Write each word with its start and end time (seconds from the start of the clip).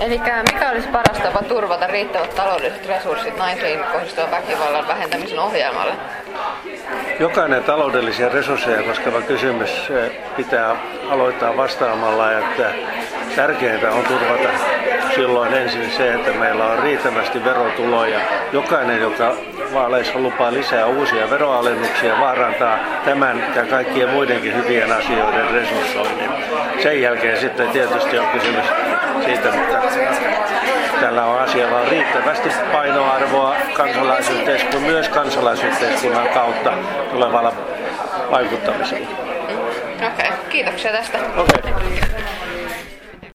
Eli 0.00 0.20
mikä 0.52 0.70
olisi 0.70 0.88
paras 0.88 1.18
tapa 1.18 1.42
turvata 1.42 1.86
riittävät 1.86 2.34
taloudelliset 2.34 2.86
resurssit 2.86 3.36
naisiin 3.36 3.80
kohdistuvan 3.92 4.30
väkivallan 4.30 4.88
vähentämisen 4.88 5.38
ohjelmalle? 5.38 5.92
Jokainen 7.20 7.64
taloudellisia 7.64 8.28
resursseja 8.28 8.82
koskeva 8.82 9.22
kysymys 9.22 9.92
pitää 10.36 10.76
aloittaa 11.10 11.56
vastaamalla, 11.56 12.32
että 12.32 12.72
tärkeintä 13.36 13.90
on 13.90 14.04
turvata 14.04 14.48
silloin 15.14 15.54
ensin 15.54 15.90
se, 15.90 16.14
että 16.14 16.32
meillä 16.32 16.64
on 16.64 16.78
riittävästi 16.78 17.44
verotuloja. 17.44 18.20
Jokainen, 18.52 19.00
joka 19.00 19.36
vaaleissa 19.74 20.18
lupaa 20.18 20.52
lisää 20.52 20.86
uusia 20.86 21.30
veroalennuksia, 21.30 22.20
vaarantaa 22.20 22.78
tämän 23.04 23.44
ja 23.56 23.66
kaikkien 23.66 24.08
muidenkin 24.08 24.56
hyvien 24.56 24.92
asioiden 24.92 25.50
resurssoinnin. 25.50 26.30
Sen 26.82 27.02
jälkeen 27.02 27.40
sitten 27.40 27.68
tietysti 27.68 28.18
on 28.18 28.26
kysymys 28.26 28.66
siitä, 29.24 29.48
että 29.48 29.87
tällä 31.18 31.32
on 31.32 31.40
asialla 31.40 31.80
on 31.80 31.88
riittävästi 31.88 32.48
painoarvoa 32.72 33.56
kansalaisyhteiskunnan, 33.76 34.82
myös 34.82 35.08
kansalaisyhteiskunnan 35.08 36.28
kautta 36.28 36.72
tulevalla 37.10 37.52
vaikuttamisella. 38.30 39.08
Okei, 39.96 40.06
okay. 40.06 40.38
kiitoksia 40.48 40.92
tästä. 40.92 41.18
Okay. 41.36 41.72